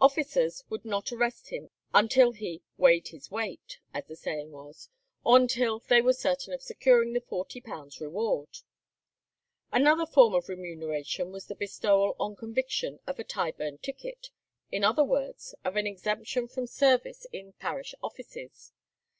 Officers 0.00 0.62
would 0.70 0.84
not 0.84 1.10
arrest 1.10 1.48
him 1.48 1.68
until 1.92 2.30
he 2.30 2.62
"weighed 2.76 3.08
his 3.08 3.28
weight," 3.32 3.78
as 3.92 4.04
the 4.06 4.14
saying 4.14 4.52
was, 4.52 4.88
or 5.24 5.36
until 5.36 5.80
they 5.80 6.00
were 6.00 6.12
certain 6.12 6.52
of 6.54 6.62
securing 6.62 7.12
the 7.12 7.20
£40 7.20 8.00
reward. 8.00 8.58
Another 9.72 10.06
form 10.06 10.32
of 10.32 10.48
remuneration 10.48 11.32
was 11.32 11.46
the 11.46 11.56
bestowal 11.56 12.14
on 12.20 12.36
conviction 12.36 13.00
of 13.04 13.18
a 13.18 13.24
"Tyburn 13.24 13.78
ticket"; 13.78 14.30
in 14.70 14.84
other 14.84 15.02
words, 15.02 15.56
of 15.64 15.74
an 15.74 15.88
exemption 15.88 16.46
from 16.46 16.68
service 16.68 17.26
in 17.32 17.54
parish 17.54 17.92
offices. 18.00 18.70